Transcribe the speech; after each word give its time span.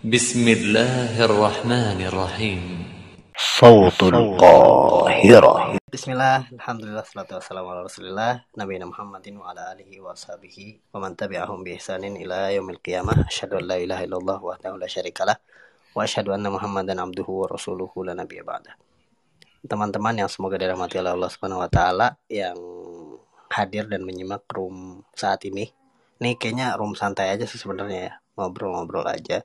بسم 0.00 0.48
الله 0.48 1.12
الرحمن 1.28 2.00
الرحيم 2.08 2.62
صوت 3.36 4.00
القاهرة 4.00 5.76
Bismillah, 5.92 6.48
Alhamdulillah, 6.56 7.04
salatu 7.04 7.36
wassalamu 7.36 7.68
ala 7.68 7.84
rasulillah 7.84 8.40
Nabi 8.56 8.80
Muhammadin 8.80 9.36
wa 9.36 9.52
ala 9.52 9.76
alihi 9.76 10.00
wa 10.00 10.16
sahbihi 10.16 10.88
Wa 10.88 11.04
man 11.04 11.12
tabi'ahum 11.12 11.60
bi 11.60 11.76
ihsanin 11.76 12.16
ila 12.16 12.48
yaumil 12.48 12.80
qiyamah 12.80 13.28
Asyhadu 13.28 13.60
an 13.60 13.68
la 13.68 13.76
ilaha 13.76 14.00
illallah 14.08 14.38
wahdahu 14.40 14.80
la 14.80 14.88
syarikalah 14.88 15.36
Wa 15.92 16.08
asyhadu 16.08 16.32
anna 16.32 16.48
muhammadan 16.48 16.96
abduhu 16.96 17.44
wa 17.44 17.52
rasuluhu 17.52 18.00
la 18.00 18.16
nabiyya 18.16 18.40
ba'dah 18.40 18.72
Teman-teman 19.68 20.16
yang 20.16 20.32
semoga 20.32 20.56
dirahmati 20.56 20.96
oleh 20.96 21.12
Allah 21.12 21.28
subhanahu 21.28 21.60
wa 21.60 21.68
ta'ala 21.68 22.16
Yang 22.32 22.56
hadir 23.52 23.84
dan 23.84 24.08
menyimak 24.08 24.48
room 24.48 25.04
saat 25.12 25.44
ini 25.44 25.68
Ini 26.24 26.40
kayaknya 26.40 26.72
room 26.80 26.96
santai 26.96 27.36
aja 27.36 27.44
sih 27.44 27.60
sebenarnya 27.60 28.00
ya 28.00 28.12
Ngobrol-ngobrol 28.40 29.04
aja 29.04 29.44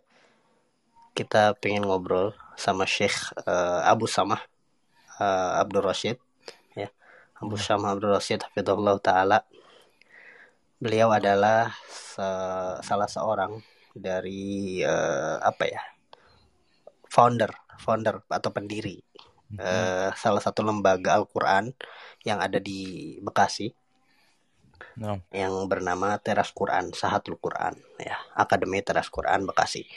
kita 1.16 1.56
pengen 1.56 1.88
ngobrol 1.88 2.36
sama 2.60 2.84
Syekh 2.84 3.32
eh, 3.48 3.82
Abu 3.88 4.04
Samah 4.06 4.44
eh, 5.24 5.52
Abdul 5.64 5.88
Rashid. 5.88 6.20
Ya 6.76 6.92
Abu 7.40 7.56
Syamah 7.56 7.96
Abdul 7.96 8.12
Rashid 8.12 8.44
Hafidhullah 8.44 9.00
Ta'ala. 9.00 9.40
Beliau 10.76 11.08
adalah 11.16 11.72
se- 11.88 12.80
salah 12.84 13.08
seorang 13.08 13.64
dari 13.96 14.84
eh, 14.84 15.38
apa 15.40 15.64
ya 15.64 15.80
founder 17.08 17.48
founder 17.80 18.28
atau 18.28 18.52
pendiri 18.52 19.00
eh, 19.56 20.12
salah 20.20 20.44
satu 20.44 20.68
lembaga 20.68 21.16
Al-Quran 21.16 21.72
yang 22.28 22.44
ada 22.44 22.60
di 22.60 23.16
Bekasi. 23.24 23.72
Nah, 25.00 25.20
yang 25.32 25.56
bernama 25.72 26.20
Teras 26.20 26.52
Quran 26.52 26.92
Sahatul 26.92 27.40
Quran 27.40 27.80
ya 28.00 28.16
Akademi 28.36 28.84
Teras 28.84 29.08
Quran 29.08 29.48
Bekasi 29.48 29.88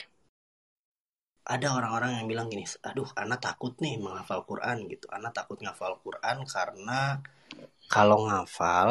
ada 1.55 1.67
orang-orang 1.77 2.11
yang 2.21 2.27
bilang 2.31 2.47
gini 2.53 2.65
aduh 2.89 3.09
anak 3.23 3.39
takut 3.47 3.73
nih 3.83 3.95
menghafal 4.05 4.41
Quran 4.49 4.77
gitu 4.91 5.05
anak 5.17 5.31
takut 5.37 5.57
ngafal 5.65 5.93
Quran 6.05 6.37
karena 6.55 6.99
kalau 7.93 8.19
ngafal 8.29 8.89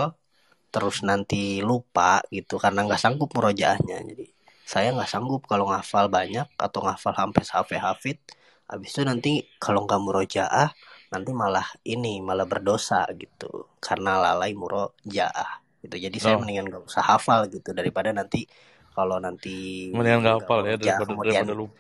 terus 0.75 0.97
nanti 1.11 1.43
lupa 1.71 2.13
gitu 2.37 2.55
karena 2.65 2.81
nggak 2.87 3.01
sanggup 3.05 3.31
murojaahnya 3.37 3.99
jadi 4.11 4.27
saya 4.73 4.89
nggak 4.97 5.11
sanggup 5.15 5.43
kalau 5.51 5.67
ngafal 5.73 6.07
banyak 6.19 6.49
atau 6.67 6.81
ngafal 6.87 7.13
sampai 7.17 7.45
hafid 7.49 7.81
hafid 7.87 8.19
habis 8.71 8.91
itu 8.95 9.03
nanti 9.11 9.33
kalau 9.65 9.81
nggak 9.87 10.01
murojaah 10.07 10.71
nanti 11.13 11.31
malah 11.43 11.67
ini 11.95 12.21
malah 12.29 12.47
berdosa 12.53 13.01
gitu 13.23 13.51
karena 13.87 14.13
lalai 14.25 14.53
murojaah 14.63 15.51
gitu 15.85 15.97
jadi 16.07 16.19
saya 16.25 16.37
Oh. 16.37 16.41
mendingan 16.41 16.67
nggak 16.71 16.85
usah 16.91 17.05
hafal 17.11 17.41
gitu 17.55 17.71
daripada 17.79 18.11
nanti 18.13 18.45
kalau 18.93 19.17
nanti 19.23 19.57
mendingan 19.95 20.21
nggak 20.23 20.37
hafal 20.39 20.61
ya 20.71 20.77
daripada 20.83 21.13
kemudian 21.13 21.47
daripada 21.47 21.53
lupa. 21.61 21.77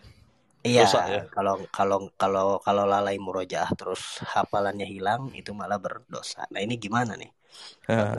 Iya, 0.67 0.85
ya? 0.91 1.23
kalau 1.31 1.63
kalau 1.71 2.11
kalau 2.19 2.47
kalau 2.59 2.85
lalai 2.85 3.15
murojaah 3.23 3.71
terus 3.79 4.19
hafalannya 4.27 4.85
hilang 4.91 5.31
itu 5.39 5.55
malah 5.55 5.79
berdosa. 5.79 6.51
Nah 6.51 6.59
ini 6.59 6.75
gimana 6.75 7.15
nih? 7.15 7.31
Ya. 7.87 8.19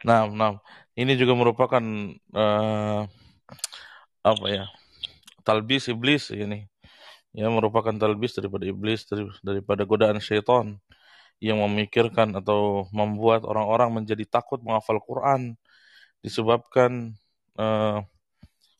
Nah, 0.00 0.28
nah, 0.32 0.52
ini 0.96 1.12
juga 1.14 1.36
merupakan 1.36 1.84
eh, 2.16 3.00
apa 4.24 4.46
ya? 4.48 4.64
Talbis 5.44 5.92
iblis 5.92 6.32
ini. 6.32 6.64
Ya, 7.34 7.50
merupakan 7.50 7.90
talbis 7.98 8.38
daripada 8.38 8.62
iblis 8.62 9.10
dari, 9.10 9.26
daripada 9.42 9.82
godaan 9.82 10.22
syaitan 10.22 10.78
yang 11.42 11.58
memikirkan 11.66 12.30
atau 12.38 12.86
membuat 12.94 13.42
orang-orang 13.42 13.90
menjadi 13.90 14.22
takut 14.24 14.62
menghafal 14.62 15.02
Quran 15.02 15.58
disebabkan 16.22 17.12
eh, 17.58 17.98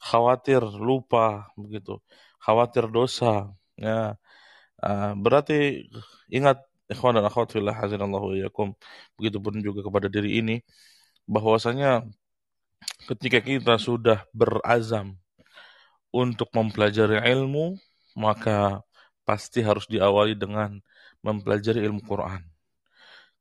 khawatir 0.04 0.60
lupa 0.60 1.48
begitu, 1.56 1.98
khawatir 2.44 2.84
dosa. 2.92 3.50
Ya, 3.74 4.16
Eh, 4.84 5.12
berarti 5.16 5.86
ingat 6.28 6.60
ikhwan 6.92 7.16
dan 7.16 7.24
akhwat 7.24 7.48
fillah 7.54 7.72
hazinallahu 7.72 8.36
iyyakum. 8.36 8.76
Begitupun 9.16 9.62
juga 9.64 9.80
kepada 9.86 10.08
diri 10.12 10.40
ini 10.44 10.56
bahwasanya 11.24 12.04
ketika 13.08 13.40
kita 13.40 13.74
sudah 13.80 14.24
berazam 14.36 15.16
untuk 16.12 16.48
mempelajari 16.52 17.16
ilmu, 17.32 17.80
maka 18.14 18.84
pasti 19.24 19.64
harus 19.64 19.88
diawali 19.88 20.36
dengan 20.36 20.78
mempelajari 21.24 21.80
ilmu 21.80 22.04
Quran. 22.04 22.44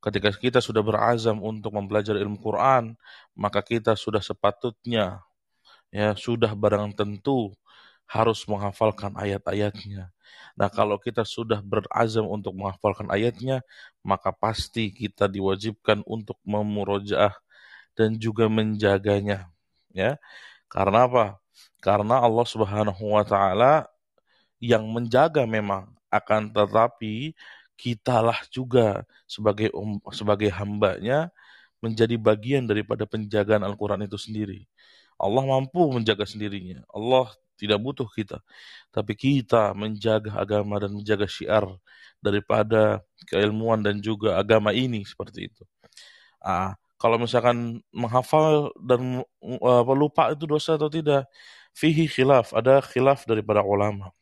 Ketika 0.03 0.31
kita 0.35 0.59
sudah 0.59 0.83
berazam 0.83 1.39
untuk 1.44 1.75
mempelajari 1.75 2.19
ilmu 2.23 2.39
Quran, 2.39 2.95
maka 3.35 3.59
kita 3.63 3.95
sudah 3.95 4.19
sepatutnya 4.19 5.23
ya 5.94 6.16
sudah 6.17 6.51
barang 6.56 6.95
tentu 6.95 7.56
harus 8.07 8.45
menghafalkan 8.45 9.13
ayat-ayatnya. 9.17 10.13
Nah, 10.53 10.69
kalau 10.69 11.01
kita 11.01 11.25
sudah 11.25 11.59
berazam 11.65 12.29
untuk 12.29 12.53
menghafalkan 12.53 13.09
ayatnya, 13.09 13.65
maka 14.05 14.29
pasti 14.29 14.93
kita 14.93 15.25
diwajibkan 15.25 16.05
untuk 16.05 16.37
memurojaah 16.45 17.33
dan 17.97 18.17
juga 18.17 18.45
menjaganya, 18.49 19.49
ya. 19.93 20.17
Karena 20.69 21.05
apa? 21.09 21.25
Karena 21.81 22.21
Allah 22.21 22.47
Subhanahu 22.47 23.03
wa 23.13 23.25
taala 23.25 23.85
yang 24.57 24.85
menjaga 24.89 25.43
memang 25.45 25.91
akan 26.09 26.49
tetapi 26.53 27.33
kitalah 27.75 28.39
juga 28.53 29.03
sebagai 29.27 29.73
um- 29.73 30.01
sebagai 30.13 30.49
hambanya 30.53 31.33
menjadi 31.83 32.15
bagian 32.15 32.63
daripada 32.63 33.03
penjagaan 33.03 33.65
Al-Quran 33.65 34.07
itu 34.07 34.15
sendiri. 34.15 34.63
Allah 35.19 35.43
mampu 35.43 35.83
menjaga 35.91 36.23
sendirinya. 36.23 36.81
Allah 36.89 37.27
tidak 37.63 37.79
butuh 37.79 38.07
kita. 38.12 38.44
Tapi 38.91 39.13
kita 39.16 39.72
menjaga 39.72 40.35
agama 40.35 40.84
dan 40.84 40.91
menjaga 40.91 41.25
syiar 41.25 41.66
daripada 42.19 43.00
keilmuan 43.31 43.79
dan 43.79 44.03
juga 44.03 44.35
agama 44.35 44.75
ini 44.75 45.07
seperti 45.07 45.47
itu. 45.51 45.63
Ah, 46.44 46.75
kalau 47.00 47.19
misalkan 47.19 47.84
menghafal 47.91 48.72
dan 48.79 49.24
uh, 49.44 49.84
lupa 49.96 50.31
itu 50.31 50.47
dosa 50.47 50.79
atau 50.79 50.88
tidak, 50.88 51.28
fihi 51.75 52.07
khilaf, 52.07 52.56
ada 52.56 52.79
khilaf 52.79 53.28
daripada 53.28 53.59
ulama. 53.59 54.16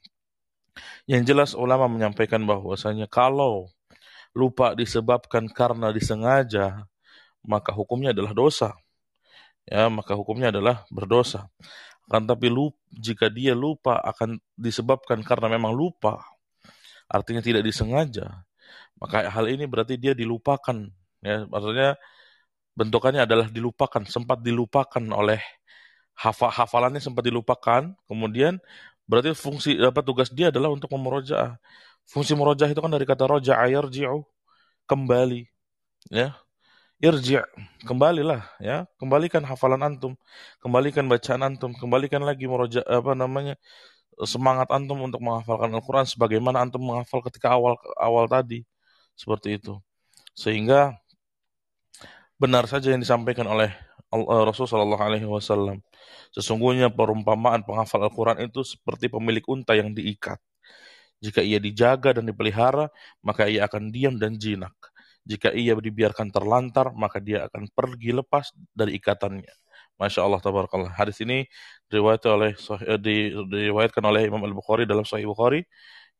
Yang 1.05 1.21
jelas 1.29 1.49
ulama 1.53 1.85
menyampaikan 1.85 2.41
bahwasanya 2.41 3.05
kalau 3.05 3.69
lupa 4.33 4.73
disebabkan 4.73 5.45
karena 5.51 5.93
disengaja, 5.93 6.87
maka 7.45 7.69
hukumnya 7.69 8.15
adalah 8.15 8.33
dosa. 8.33 8.73
Ya, 9.69 9.85
maka 9.93 10.17
hukumnya 10.17 10.49
adalah 10.49 10.81
berdosa. 10.89 11.45
Akan 12.11 12.27
tapi 12.27 12.51
lup, 12.51 12.75
jika 12.91 13.31
dia 13.31 13.55
lupa 13.55 13.95
akan 14.03 14.35
disebabkan 14.59 15.23
karena 15.23 15.47
memang 15.55 15.71
lupa, 15.71 16.19
artinya 17.07 17.39
tidak 17.39 17.63
disengaja, 17.63 18.43
maka 18.99 19.31
hal 19.31 19.47
ini 19.47 19.63
berarti 19.63 19.95
dia 19.95 20.11
dilupakan. 20.11 20.91
Ya, 21.23 21.47
maksudnya 21.47 21.95
bentukannya 22.75 23.23
adalah 23.23 23.47
dilupakan, 23.47 24.03
sempat 24.11 24.43
dilupakan 24.43 25.03
oleh 25.15 25.39
hafa, 26.19 26.51
hafalannya 26.51 26.99
sempat 26.99 27.23
dilupakan, 27.23 27.95
kemudian 28.11 28.59
berarti 29.07 29.31
fungsi 29.31 29.79
apa 29.79 30.03
tugas 30.03 30.27
dia 30.35 30.51
adalah 30.51 30.67
untuk 30.67 30.91
memurojaah. 30.91 31.55
Fungsi 32.11 32.35
murojaah 32.35 32.75
itu 32.75 32.81
kan 32.83 32.91
dari 32.91 33.07
kata 33.07 33.23
roja'a 33.23 33.71
yarji'u, 33.71 34.19
kembali. 34.89 35.47
Ya, 36.11 36.35
irji' 37.01 37.41
kembalilah 37.83 38.45
ya. 38.61 38.85
Kembalikan 39.01 39.41
hafalan 39.41 39.81
antum. 39.81 40.13
Kembalikan 40.61 41.09
bacaan 41.09 41.41
antum. 41.41 41.73
Kembalikan 41.73 42.21
lagi 42.21 42.45
meroja 42.45 42.85
apa 42.85 43.17
namanya 43.17 43.57
semangat 44.21 44.69
antum 44.69 45.01
untuk 45.01 45.19
menghafalkan 45.19 45.73
Al-Quran 45.73 46.05
sebagaimana 46.05 46.61
antum 46.61 46.85
menghafal 46.85 47.25
ketika 47.25 47.57
awal 47.57 47.75
awal 47.97 48.29
tadi. 48.29 48.63
Seperti 49.17 49.57
itu. 49.57 49.81
Sehingga 50.37 50.95
benar 52.37 52.69
saja 52.69 52.93
yang 52.93 53.01
disampaikan 53.01 53.49
oleh 53.49 53.73
eh, 54.13 54.43
Rasul 54.45 54.69
Shallallahu 54.69 55.01
Alaihi 55.01 55.25
Wasallam. 55.25 55.81
Sesungguhnya 56.31 56.93
perumpamaan 56.93 57.65
penghafal 57.65 58.05
Al-Quran 58.05 58.45
itu 58.45 58.61
seperti 58.61 59.09
pemilik 59.09 59.43
unta 59.49 59.73
yang 59.73 59.91
diikat. 59.91 60.37
Jika 61.21 61.45
ia 61.45 61.61
dijaga 61.61 62.17
dan 62.17 62.25
dipelihara 62.25 62.89
maka 63.21 63.45
ia 63.45 63.69
akan 63.69 63.93
diam 63.93 64.17
dan 64.17 64.41
jinak 64.41 64.73
jika 65.25 65.53
ia 65.53 65.77
dibiarkan 65.77 66.33
terlantar, 66.33 66.93
maka 66.97 67.21
dia 67.21 67.45
akan 67.47 67.69
pergi 67.71 68.11
lepas 68.15 68.51
dari 68.73 68.97
ikatannya. 68.97 69.53
Masya 70.01 70.25
Allah, 70.25 70.41
tabarakallah. 70.41 70.89
Hadis 70.97 71.21
ini 71.21 71.45
diriwayatkan 71.89 72.31
oleh 72.33 72.51
eh, 72.89 72.99
di- 72.99 73.31
diriwayatkan 73.33 74.01
oleh 74.01 74.25
Imam 74.29 74.41
Al 74.41 74.53
Bukhari 74.57 74.89
dalam 74.89 75.05
Sahih 75.05 75.29
Bukhari 75.29 75.61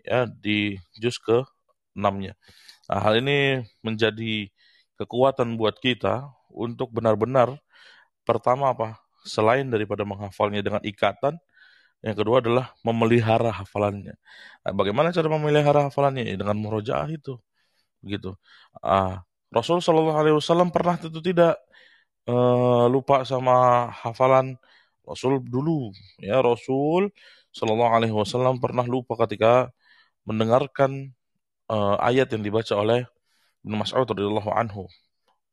ya 0.06 0.30
di 0.30 0.78
juz 1.02 1.18
ke 1.22 1.42
6-nya. 1.98 2.34
Nah, 2.90 3.00
hal 3.02 3.22
ini 3.22 3.66
menjadi 3.86 4.50
kekuatan 5.02 5.58
buat 5.58 5.78
kita 5.82 6.30
untuk 6.52 6.94
benar-benar 6.94 7.58
pertama 8.28 8.74
apa? 8.74 8.98
Selain 9.26 9.66
daripada 9.70 10.06
menghafalnya 10.06 10.62
dengan 10.66 10.82
ikatan, 10.86 11.38
yang 12.02 12.18
kedua 12.18 12.42
adalah 12.42 12.74
memelihara 12.86 13.54
hafalannya. 13.54 14.18
Nah, 14.66 14.74
bagaimana 14.74 15.14
cara 15.14 15.28
memelihara 15.30 15.90
hafalannya? 15.90 16.26
Ya, 16.26 16.36
dengan 16.38 16.58
murojaah 16.58 17.10
itu 17.14 17.38
begitu. 18.04 18.36
Ah, 18.84 19.24
Rasul 19.54 19.80
Shallallahu 19.84 20.20
Alaihi 20.22 20.36
Wasallam 20.40 20.70
pernah 20.76 20.96
tentu 21.02 21.20
tidak 21.24 21.58
eh, 22.30 22.86
lupa 22.94 23.24
sama 23.28 23.88
hafalan 24.04 24.58
Rasul 25.08 25.42
dulu, 25.44 25.92
ya 26.22 26.40
Rasul 26.42 27.10
Shallallahu 27.56 27.92
Alaihi 27.98 28.16
Wasallam 28.16 28.62
pernah 28.64 28.86
lupa 28.88 29.18
ketika 29.26 29.74
mendengarkan 30.24 31.12
uh, 31.72 31.98
ayat 32.00 32.30
yang 32.34 32.44
dibaca 32.46 32.74
oleh 32.78 33.04
Ibnu 33.66 33.76
Mas'ud 33.82 34.06
radhiyallahu 34.06 34.52
anhu. 34.54 34.86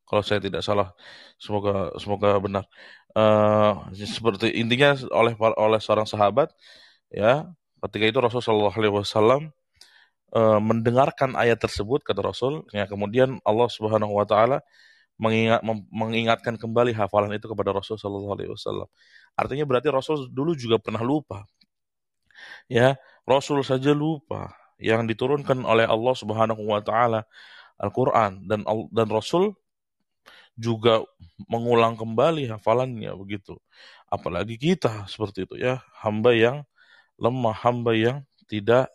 Kalau 0.08 0.22
saya 0.24 0.40
tidak 0.40 0.64
salah, 0.64 0.96
semoga 1.36 1.92
semoga 2.00 2.36
benar. 2.40 2.64
Uh, 3.12 3.88
seperti 3.92 4.52
intinya 4.56 4.96
oleh 5.12 5.34
oleh 5.36 5.80
seorang 5.82 6.08
sahabat, 6.08 6.48
ya, 7.12 7.48
ketika 7.84 8.04
itu 8.08 8.18
Rasulullah 8.20 8.46
Shallallahu 8.46 8.78
Alaihi 8.78 8.94
Wasallam 8.94 9.42
uh, 10.32 10.60
mendengarkan 10.60 11.36
ayat 11.38 11.60
tersebut 11.60 12.04
kata 12.04 12.20
Rasul, 12.20 12.64
ya 12.74 12.84
kemudian 12.84 13.40
Allah 13.44 13.68
Subhanahu 13.70 14.12
Wa 14.16 14.26
Taala 14.28 14.58
mengingat, 15.18 15.60
mengingatkan 15.90 16.54
kembali 16.56 16.94
hafalan 16.94 17.34
itu 17.34 17.50
kepada 17.50 17.74
Rasul 17.74 17.98
Shallallahu 17.98 18.34
Alaihi 18.38 18.50
Wasallam. 18.54 18.88
Artinya 19.34 19.64
berarti 19.66 19.88
Rasul 19.90 20.30
dulu 20.30 20.54
juga 20.54 20.78
pernah 20.78 21.02
lupa. 21.02 21.46
Ya, 22.70 22.96
Rasul 23.26 23.66
saja 23.66 23.90
lupa 23.90 24.54
yang 24.78 25.10
diturunkan 25.10 25.66
oleh 25.66 25.84
Allah 25.84 26.14
Subhanahu 26.14 26.62
Wa 26.62 26.80
Taala 26.86 27.20
Al-Quran 27.78 28.46
dan 28.46 28.62
dan 28.94 29.08
Rasul 29.10 29.54
juga 30.58 31.06
mengulang 31.46 31.94
kembali 31.94 32.50
hafalannya 32.50 33.14
begitu. 33.14 33.54
Apalagi 34.10 34.58
kita 34.58 35.06
seperti 35.06 35.46
itu 35.46 35.54
ya, 35.58 35.78
hamba 36.02 36.34
yang 36.34 36.56
lemah, 37.18 37.54
hamba 37.54 37.94
yang 37.94 38.18
tidak 38.50 38.90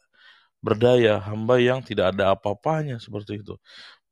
berdaya, 0.63 1.19
hamba 1.19 1.59
yang 1.59 1.83
tidak 1.83 2.15
ada 2.15 2.33
apa-apanya 2.33 2.97
seperti 3.03 3.43
itu. 3.43 3.59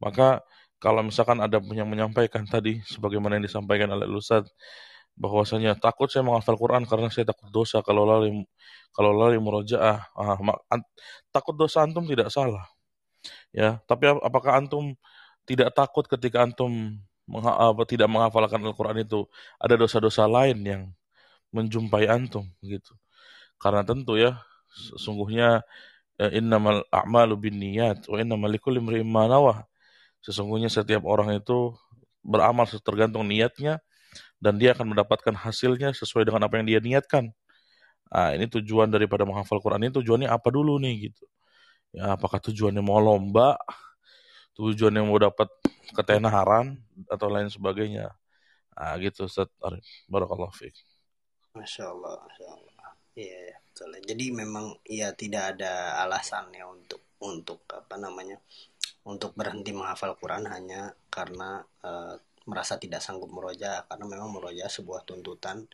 Maka 0.04 0.44
kalau 0.82 1.06
misalkan 1.06 1.40
ada 1.40 1.62
yang 1.72 1.88
menyampaikan 1.88 2.44
tadi 2.44 2.84
sebagaimana 2.84 3.38
yang 3.40 3.46
disampaikan 3.48 3.88
oleh 3.94 4.10
Ustaz 4.12 4.50
bahwasanya 5.16 5.78
takut 5.78 6.10
saya 6.10 6.26
menghafal 6.26 6.58
Quran 6.58 6.84
karena 6.90 7.08
saya 7.14 7.30
takut 7.30 7.54
dosa 7.54 7.86
kalau 7.86 8.08
lalai 8.08 8.34
kalau 8.96 9.14
lalai 9.14 9.38
murojaah 9.38 10.10
ah, 10.18 10.38
takut 11.30 11.54
dosa 11.54 11.86
antum 11.86 12.08
tidak 12.08 12.34
salah 12.34 12.66
ya 13.54 13.78
tapi 13.86 14.10
apakah 14.10 14.58
antum 14.58 14.96
tidak 15.46 15.76
takut 15.76 16.08
ketika 16.08 16.42
antum 16.48 16.98
apa, 17.30 17.84
tidak 17.86 18.08
menghafalkan 18.10 18.60
Al-Quran 18.66 19.04
itu 19.06 19.28
ada 19.62 19.76
dosa-dosa 19.78 20.26
lain 20.26 20.58
yang 20.66 20.82
menjumpai 21.54 22.08
antum 22.10 22.48
gitu 22.64 22.96
karena 23.62 23.86
tentu 23.86 24.18
ya 24.18 24.42
sesungguhnya 24.72 25.62
ya, 25.62 25.68
innamal 26.30 26.86
a'malu 26.94 27.34
binniyat 27.50 28.06
wa 28.06 28.22
innamal 28.22 28.52
likulli 28.52 28.78
imrin 28.78 29.08
ma 29.08 29.26
nawah 29.26 29.66
sesungguhnya 30.22 30.70
setiap 30.70 31.02
orang 31.10 31.34
itu 31.34 31.74
beramal 32.22 32.70
tergantung 32.70 33.26
niatnya 33.26 33.82
dan 34.38 34.58
dia 34.58 34.74
akan 34.74 34.94
mendapatkan 34.94 35.34
hasilnya 35.34 35.94
sesuai 35.94 36.26
dengan 36.26 36.46
apa 36.46 36.62
yang 36.62 36.66
dia 36.68 36.80
niatkan. 36.82 37.30
Nah, 38.12 38.36
ini 38.36 38.50
tujuan 38.50 38.92
daripada 38.92 39.24
menghafal 39.24 39.62
Quran 39.64 39.88
ini 39.88 39.94
tujuannya 39.94 40.28
apa 40.28 40.50
dulu 40.52 40.76
nih 40.82 41.10
gitu. 41.10 41.26
Ya, 41.96 42.16
apakah 42.16 42.44
tujuannya 42.44 42.84
mau 42.84 43.00
lomba, 43.00 43.56
tujuannya 44.58 45.02
mau 45.06 45.16
dapat 45.22 45.48
ketenaran 45.96 46.76
atau 47.08 47.28
lain 47.32 47.48
sebagainya. 47.48 48.12
Nah, 48.76 48.98
gitu 49.00 49.30
Ustaz 49.30 49.48
Arif. 49.64 49.86
Barakallahu 50.10 50.52
fiik. 50.52 50.76
Masya 51.56 51.88
Allah, 51.88 52.20
Masya 52.26 52.48
Allah. 52.50 52.90
Iya, 53.16 53.40
ya, 53.54 53.58
betul. 53.82 53.98
Jadi 54.06 54.26
memang 54.30 54.78
ya 54.86 55.10
tidak 55.18 55.58
ada 55.58 55.98
alasannya 56.06 56.62
untuk 56.70 57.02
untuk 57.22 57.66
apa 57.74 57.98
namanya 57.98 58.38
untuk 59.06 59.34
berhenti 59.34 59.74
menghafal 59.74 60.14
Quran 60.18 60.46
hanya 60.50 60.94
karena 61.10 61.66
uh, 61.82 62.14
merasa 62.46 62.78
tidak 62.78 63.02
sanggup 63.02 63.30
meroja 63.30 63.86
karena 63.90 64.06
memang 64.06 64.30
meroja 64.34 64.66
sebuah 64.70 65.06
tuntutan 65.06 65.66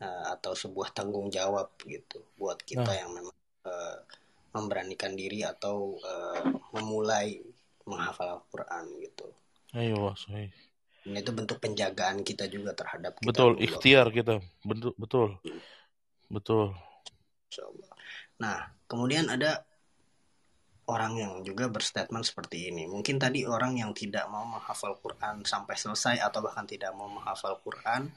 uh, 0.00 0.24
atau 0.36 0.52
sebuah 0.52 0.92
tanggung 0.92 1.28
jawab 1.32 1.72
gitu 1.84 2.24
buat 2.36 2.60
kita 2.64 2.88
nah. 2.88 2.96
yang 2.96 3.10
memang 3.12 3.36
uh, 3.64 3.98
memberanikan 4.56 5.12
diri 5.12 5.44
atau 5.44 5.96
uh, 6.00 6.40
memulai 6.72 7.40
menghafal 7.84 8.40
Al-Quran 8.40 8.84
gitu. 9.00 9.26
Ayo, 9.76 10.12
saya. 10.16 10.48
Ini 11.08 11.24
itu 11.24 11.32
bentuk 11.32 11.60
penjagaan 11.60 12.20
kita 12.20 12.48
juga 12.48 12.76
terhadap 12.76 13.16
kita. 13.20 13.28
Betul, 13.28 13.60
ikhtiar 13.60 14.12
kita. 14.12 14.40
Betul, 14.64 15.40
betul. 16.28 16.68
Nah, 18.38 18.70
kemudian 18.86 19.26
ada 19.32 19.64
orang 20.88 21.20
yang 21.20 21.32
juga 21.44 21.68
berstatement 21.68 22.24
seperti 22.24 22.72
ini. 22.72 22.88
Mungkin 22.88 23.20
tadi 23.20 23.44
orang 23.44 23.76
yang 23.76 23.92
tidak 23.92 24.24
mau 24.32 24.48
menghafal 24.48 24.96
Quran 24.98 25.44
sampai 25.44 25.76
selesai 25.76 26.16
atau 26.24 26.40
bahkan 26.40 26.64
tidak 26.64 26.96
mau 26.96 27.06
menghafal 27.12 27.60
Quran 27.60 28.08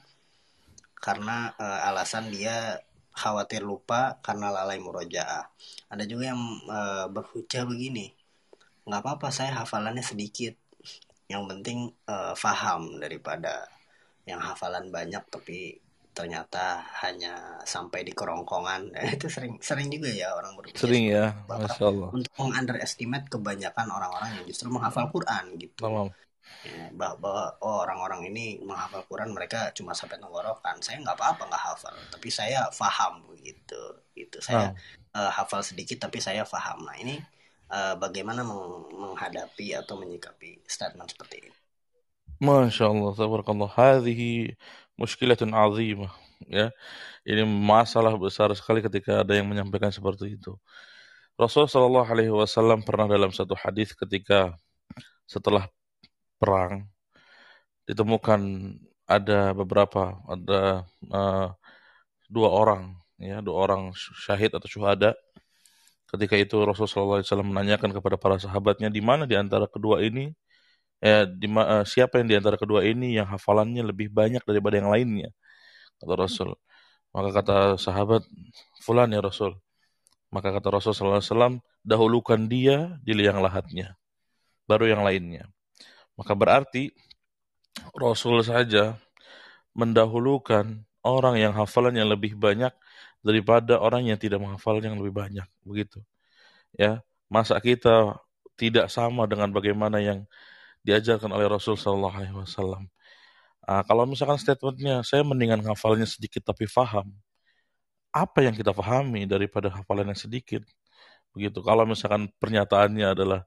karena 0.96 1.52
e, 1.60 1.66
alasan 1.66 2.32
dia 2.32 2.80
khawatir 3.12 3.60
lupa 3.60 4.16
karena 4.24 4.48
lalai 4.48 4.80
murojaah. 4.80 5.52
Ada 5.92 6.04
juga 6.08 6.32
yang 6.32 6.40
e, 6.64 6.80
berhujah 7.12 7.68
begini, 7.68 8.08
nggak 8.88 9.00
apa-apa 9.04 9.28
saya 9.28 9.52
hafalannya 9.62 10.00
sedikit. 10.00 10.56
Yang 11.28 11.42
penting 11.52 11.78
e, 12.08 12.16
faham 12.40 12.96
daripada 12.96 13.68
yang 14.24 14.40
hafalan 14.40 14.88
banyak 14.88 15.20
tapi 15.28 15.76
ternyata 16.12 16.84
hanya 17.04 17.60
sampai 17.64 18.04
di 18.04 18.12
kerongkongan. 18.12 18.92
Itu 19.16 19.32
sering 19.32 19.58
sering 19.64 19.88
juga 19.88 20.12
ya 20.12 20.36
orang 20.36 20.56
berpikir 20.56 20.78
sering 20.78 21.08
ya 21.08 21.32
Masya 21.48 21.84
Allah. 21.88 22.08
untuk 22.12 22.32
mengunderestimate 22.36 23.26
kebanyakan 23.32 23.86
orang-orang 23.88 24.30
yang 24.40 24.44
justru 24.48 24.68
menghafal 24.68 25.08
Quran 25.08 25.56
gitu. 25.56 25.80
Tamam. 25.80 26.12
ya, 26.62 26.92
bahwa 26.92 27.56
oh 27.64 27.80
orang-orang 27.82 28.28
ini 28.28 28.60
menghafal 28.60 29.08
Quran 29.08 29.32
mereka 29.32 29.72
cuma 29.72 29.96
sampai 29.96 30.20
tenggorokan. 30.20 30.78
Saya 30.84 31.00
nggak 31.00 31.16
apa-apa 31.16 31.48
nggak 31.48 31.64
hafal 31.72 31.96
tapi 32.12 32.28
saya 32.28 32.68
faham 32.70 33.24
begitu 33.32 33.80
gitu. 34.12 34.38
Saya 34.44 34.76
uh, 35.16 35.30
hafal 35.32 35.64
sedikit 35.64 36.04
tapi 36.04 36.20
saya 36.20 36.44
faham. 36.44 36.84
Nah 36.84 36.96
ini 37.00 37.16
uh, 37.72 37.96
bagaimana 37.96 38.44
meng 38.44 38.92
menghadapi 38.92 39.72
atau 39.80 39.96
menyikapi 39.96 40.60
statement 40.68 41.08
seperti 41.08 41.48
ini? 41.48 41.52
Masya 42.42 42.90
Allah, 42.90 43.14
tabarakallah. 43.14 43.70
Hadhihi 43.70 44.58
muskilatun 45.00 45.52
azimah. 45.54 46.12
Ya, 46.50 46.74
ini 47.22 47.46
masalah 47.46 48.14
besar 48.18 48.50
sekali 48.58 48.82
ketika 48.82 49.22
ada 49.22 49.32
yang 49.38 49.46
menyampaikan 49.46 49.94
seperti 49.94 50.34
itu. 50.36 50.58
Rasulullah 51.38 51.70
Shallallahu 51.70 52.08
Alaihi 52.12 52.32
Wasallam 52.34 52.84
pernah 52.84 53.06
dalam 53.08 53.30
satu 53.32 53.54
hadis 53.56 53.94
ketika 53.96 54.52
setelah 55.24 55.70
perang 56.36 56.90
ditemukan 57.88 58.40
ada 59.08 59.54
beberapa 59.56 60.18
ada 60.28 60.86
uh, 61.10 61.48
dua 62.30 62.48
orang 62.50 62.82
ya 63.20 63.38
dua 63.44 63.56
orang 63.68 63.82
syahid 63.96 64.50
atau 64.54 64.68
syuhada 64.68 65.14
ketika 66.12 66.36
itu 66.36 66.60
Rasulullah 66.60 67.24
SAW 67.24 67.46
menanyakan 67.46 67.90
kepada 67.96 68.16
para 68.20 68.36
sahabatnya 68.36 68.92
di 68.92 69.00
mana 69.00 69.24
di 69.24 69.32
antara 69.38 69.64
kedua 69.64 70.04
ini 70.04 70.34
ya, 71.02 71.26
di, 71.26 71.46
uh, 71.50 71.84
siapa 71.84 72.22
yang 72.22 72.28
di 72.30 72.36
antara 72.38 72.54
kedua 72.54 72.86
ini 72.86 73.18
yang 73.18 73.26
hafalannya 73.26 73.82
lebih 73.82 74.08
banyak 74.14 74.42
daripada 74.46 74.78
yang 74.78 74.88
lainnya? 74.88 75.34
Kata 75.98 76.14
Rasul. 76.14 76.50
Maka 77.12 77.28
kata 77.42 77.56
sahabat 77.76 78.22
fulan 78.80 79.10
ya 79.12 79.20
Rasul. 79.20 79.58
Maka 80.32 80.48
kata 80.54 80.72
Rasul 80.72 80.96
SAW 80.96 81.60
dahulukan 81.84 82.40
dia 82.48 82.96
di 83.04 83.12
liang 83.12 83.44
lahatnya 83.44 84.00
baru 84.64 84.88
yang 84.88 85.02
lainnya. 85.04 85.44
Maka 86.16 86.32
berarti 86.32 86.92
Rasul 87.92 88.40
saja 88.40 88.96
mendahulukan 89.76 90.84
orang 91.04 91.36
yang 91.40 91.52
hafalannya 91.52 92.04
lebih 92.04 92.36
banyak 92.36 92.72
daripada 93.20 93.76
orang 93.80 94.08
yang 94.08 94.16
tidak 94.16 94.40
menghafal 94.40 94.80
yang 94.80 94.96
lebih 94.96 95.12
banyak 95.12 95.46
begitu. 95.64 96.00
Ya 96.76 97.04
masa 97.28 97.56
kita 97.60 98.16
tidak 98.56 98.92
sama 98.92 99.24
dengan 99.24 99.48
bagaimana 99.52 100.00
yang 100.00 100.28
diajarkan 100.86 101.30
oleh 101.30 101.46
Rasul 101.46 101.78
Shallallahu 101.78 102.14
Alaihi 102.18 102.36
Wasallam. 102.36 102.90
Uh, 103.62 103.82
kalau 103.86 104.04
misalkan 104.10 104.38
statementnya 104.42 105.06
saya 105.06 105.22
mendingan 105.22 105.62
hafalnya 105.62 106.06
sedikit 106.06 106.42
tapi 106.42 106.66
faham, 106.66 107.06
apa 108.12 108.44
yang 108.44 108.52
kita 108.52 108.74
pahami 108.74 109.24
daripada 109.24 109.72
hafalan 109.72 110.12
yang 110.12 110.20
sedikit? 110.20 110.62
Begitu. 111.32 111.64
Kalau 111.64 111.88
misalkan 111.88 112.28
pernyataannya 112.36 113.06
adalah 113.16 113.40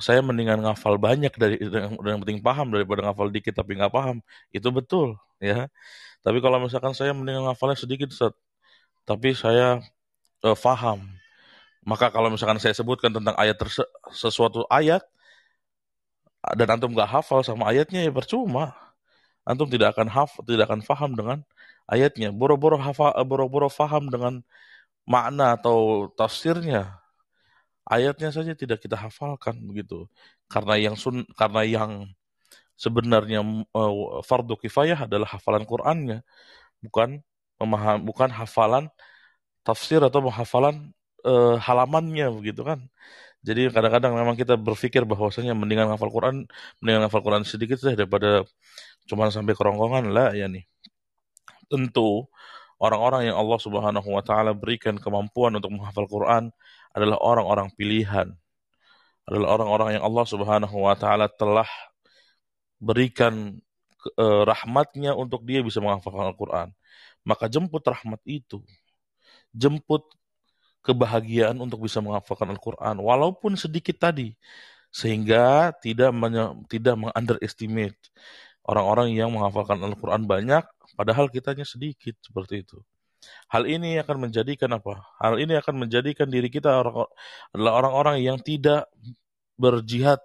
saya 0.00 0.24
mendingan 0.24 0.64
ngafal 0.64 0.96
banyak 0.96 1.32
dari 1.36 1.60
yang, 1.60 2.24
penting 2.24 2.40
paham 2.40 2.72
daripada 2.72 3.04
ngafal 3.04 3.28
dikit 3.28 3.52
tapi 3.60 3.76
nggak 3.76 3.92
paham, 3.92 4.24
itu 4.48 4.68
betul 4.72 5.20
ya. 5.38 5.68
Tapi 6.24 6.40
kalau 6.40 6.56
misalkan 6.64 6.96
saya 6.96 7.12
mendingan 7.12 7.44
ngafalnya 7.52 7.76
sedikit, 7.76 8.08
set, 8.12 8.32
tapi 9.04 9.36
saya 9.36 9.80
uh, 10.44 10.56
faham, 10.56 11.04
maka 11.84 12.08
kalau 12.12 12.32
misalkan 12.32 12.56
saya 12.60 12.72
sebutkan 12.76 13.12
tentang 13.12 13.36
ayat 13.36 13.56
sesuatu 14.12 14.64
ayat, 14.72 15.04
dan 16.40 16.68
antum 16.72 16.92
gak 16.96 17.10
hafal 17.10 17.44
sama 17.44 17.68
ayatnya 17.68 18.08
ya 18.08 18.12
percuma. 18.12 18.72
Antum 19.44 19.68
tidak 19.68 19.96
akan 19.96 20.08
hafal, 20.08 20.40
tidak 20.44 20.68
akan 20.68 20.80
faham 20.84 21.10
dengan 21.16 21.38
ayatnya. 21.88 22.32
Boro-boro 22.32 22.76
hafal, 22.80 23.12
boro-boro 23.24 23.68
faham 23.68 24.08
dengan 24.08 24.40
makna 25.08 25.56
atau 25.58 26.08
tafsirnya. 26.16 27.00
Ayatnya 27.88 28.30
saja 28.30 28.52
tidak 28.54 28.80
kita 28.84 28.96
hafalkan 28.96 29.58
begitu. 29.66 30.06
Karena 30.46 30.78
yang 30.78 30.94
sun, 30.94 31.26
karena 31.34 31.62
yang 31.66 31.92
sebenarnya 32.78 33.44
uh, 33.74 34.22
fardu 34.24 34.56
kifayah 34.56 35.04
adalah 35.04 35.28
hafalan 35.28 35.64
Qur'annya, 35.68 36.24
bukan 36.84 37.20
memaham, 37.60 38.00
bukan 38.06 38.30
hafalan 38.32 38.88
tafsir 39.66 40.00
atau 40.00 40.24
penghafalan 40.24 40.92
uh, 41.26 41.56
halamannya 41.60 42.32
begitu 42.32 42.64
kan. 42.64 42.80
Jadi 43.40 43.72
kadang-kadang 43.72 44.12
memang 44.12 44.36
kita 44.36 44.54
berpikir 44.60 45.08
bahwasanya 45.08 45.56
mendingan 45.56 45.88
hafal 45.88 46.12
Quran, 46.12 46.44
mendingan 46.84 47.08
hafal 47.08 47.24
Quran 47.24 47.42
sedikit 47.48 47.80
saja 47.80 48.04
daripada 48.04 48.44
cuma 49.08 49.32
sampai 49.32 49.56
kerongkongan 49.56 50.12
lah 50.12 50.36
ya 50.36 50.44
nih. 50.44 50.68
Tentu 51.72 52.28
orang-orang 52.76 53.32
yang 53.32 53.36
Allah 53.40 53.58
Subhanahu 53.60 54.08
wa 54.12 54.20
taala 54.20 54.52
berikan 54.52 55.00
kemampuan 55.00 55.56
untuk 55.56 55.72
menghafal 55.72 56.04
Quran 56.04 56.52
adalah 56.92 57.16
orang-orang 57.20 57.72
pilihan. 57.72 58.28
Adalah 59.24 59.48
orang-orang 59.56 59.88
yang 60.00 60.04
Allah 60.04 60.26
Subhanahu 60.28 60.76
wa 60.76 60.94
taala 60.98 61.32
telah 61.32 61.68
berikan 62.76 63.56
uh, 64.20 64.42
rahmatnya 64.44 65.16
untuk 65.16 65.44
dia 65.48 65.64
bisa 65.64 65.80
menghafalkan 65.80 66.32
Al-Quran. 66.32 66.68
Maka 67.24 67.48
jemput 67.48 67.84
rahmat 67.84 68.20
itu. 68.24 68.64
Jemput 69.52 70.04
kebahagiaan 70.80 71.56
untuk 71.60 71.84
bisa 71.84 72.00
menghafalkan 72.00 72.48
Al-Quran 72.50 72.96
walaupun 73.00 73.56
sedikit 73.56 74.00
tadi 74.00 74.34
sehingga 74.90 75.70
tidak 75.78 76.10
menye, 76.10 76.56
tidak 76.66 76.98
mengunderestimate 76.98 77.98
orang-orang 78.66 79.14
yang 79.14 79.30
menghafalkan 79.30 79.78
Al-Quran 79.80 80.26
banyak 80.26 80.64
padahal 80.98 81.30
kitanya 81.30 81.64
sedikit 81.64 82.16
seperti 82.20 82.66
itu. 82.66 82.78
Hal 83.52 83.68
ini 83.68 84.00
akan 84.00 84.30
menjadikan 84.30 84.72
apa? 84.72 85.04
Hal 85.20 85.36
ini 85.36 85.52
akan 85.60 85.84
menjadikan 85.86 86.32
diri 86.32 86.48
kita 86.48 86.80
orang, 86.80 87.04
adalah 87.52 87.72
orang-orang 87.84 88.16
yang 88.24 88.40
tidak 88.40 88.88
berjihad 89.60 90.18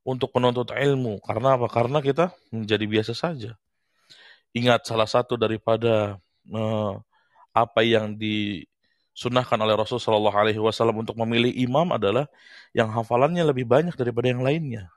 untuk 0.00 0.32
menuntut 0.32 0.72
ilmu. 0.72 1.20
Karena 1.20 1.60
apa? 1.60 1.68
Karena 1.68 2.00
kita 2.00 2.32
menjadi 2.48 2.84
biasa 2.88 3.12
saja. 3.12 3.52
Ingat 4.56 4.88
salah 4.88 5.08
satu 5.08 5.36
daripada 5.36 6.16
uh, 6.48 6.94
apa 7.52 7.80
yang 7.84 8.16
di 8.16 8.64
sunahkan 9.12 9.60
oleh 9.60 9.76
Rasul 9.76 10.00
Shallallahu 10.00 10.36
Alaihi 10.36 10.60
Wasallam 10.60 11.04
untuk 11.04 11.16
memilih 11.20 11.52
imam 11.52 11.92
adalah 11.92 12.28
yang 12.72 12.88
hafalannya 12.88 13.44
lebih 13.44 13.68
banyak 13.68 13.92
daripada 13.96 14.32
yang 14.32 14.40
lainnya. 14.40 14.88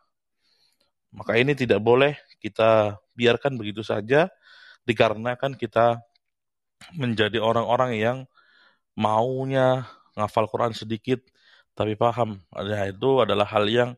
Maka 1.11 1.39
ini 1.39 1.55
tidak 1.55 1.79
boleh 1.79 2.15
kita 2.43 2.99
biarkan 3.15 3.55
begitu 3.55 3.83
saja, 3.83 4.27
dikarenakan 4.87 5.55
kita 5.55 5.99
menjadi 6.95 7.39
orang-orang 7.39 7.91
yang 7.95 8.17
maunya 8.95 9.87
ngafal 10.15 10.47
Quran 10.47 10.71
sedikit 10.75 11.19
tapi 11.75 11.95
paham. 11.99 12.39
Nah, 12.55 12.87
itu 12.87 13.09
adalah 13.23 13.47
hal 13.47 13.67
yang 13.67 13.91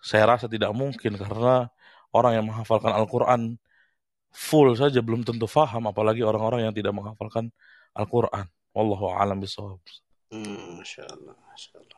saya 0.00 0.24
rasa 0.24 0.46
tidak 0.48 0.72
mungkin 0.72 1.20
karena 1.20 1.68
orang 2.16 2.32
yang 2.40 2.46
menghafalkan 2.48 2.92
Al-Quran 2.94 3.60
full 4.32 4.72
saja 4.80 5.00
belum 5.04 5.22
tentu 5.28 5.44
faham, 5.48 5.84
apalagi 5.90 6.22
orang-orang 6.24 6.60
yang 6.68 6.74
tidak 6.76 6.92
menghafalkan 6.96 7.52
Al-Quran. 7.92 8.48
Wallahu 8.74 9.06
a'lam 9.08 9.40
bishawab. 9.40 9.80
Hmm, 10.30 10.78
Masya 10.78 11.04
Allah, 11.10 11.34
Masya 11.50 11.74
Allah. 11.80 11.96